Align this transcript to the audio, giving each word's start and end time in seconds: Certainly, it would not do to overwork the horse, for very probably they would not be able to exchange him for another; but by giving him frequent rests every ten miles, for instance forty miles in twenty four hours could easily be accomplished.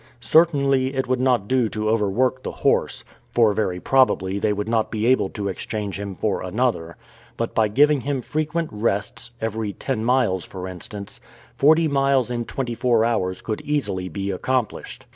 Certainly, 0.19 0.95
it 0.95 1.05
would 1.07 1.19
not 1.19 1.47
do 1.47 1.69
to 1.69 1.87
overwork 1.87 2.41
the 2.41 2.51
horse, 2.51 3.03
for 3.29 3.53
very 3.53 3.79
probably 3.79 4.39
they 4.39 4.51
would 4.51 4.67
not 4.67 4.89
be 4.89 5.05
able 5.05 5.29
to 5.29 5.47
exchange 5.47 5.99
him 5.99 6.15
for 6.15 6.41
another; 6.41 6.97
but 7.37 7.53
by 7.53 7.67
giving 7.67 8.01
him 8.01 8.23
frequent 8.23 8.69
rests 8.71 9.29
every 9.39 9.73
ten 9.73 10.03
miles, 10.03 10.43
for 10.43 10.67
instance 10.67 11.21
forty 11.55 11.87
miles 11.87 12.31
in 12.31 12.45
twenty 12.45 12.73
four 12.73 13.05
hours 13.05 13.43
could 13.43 13.61
easily 13.61 14.09
be 14.09 14.31
accomplished. 14.31 15.05